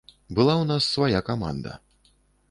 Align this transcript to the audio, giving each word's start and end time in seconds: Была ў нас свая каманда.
Была 0.37 0.53
ў 0.53 0.63
нас 0.71 0.87
свая 0.93 1.21
каманда. 1.29 1.75